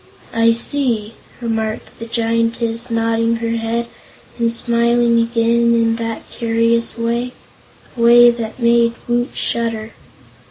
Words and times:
"I 0.33 0.53
see," 0.53 1.13
remarked 1.41 1.99
the 1.99 2.07
Giantess, 2.07 2.89
nodding 2.89 3.35
her 3.35 3.57
head 3.57 3.85
and 4.39 4.51
smiling 4.51 5.19
again 5.19 5.75
in 5.75 5.97
that 5.97 6.27
curious 6.31 6.97
way 6.97 7.33
a 7.95 8.01
way 8.01 8.31
that 8.31 8.57
made 8.59 8.93
Woot 9.07 9.29
shudder. 9.37 9.91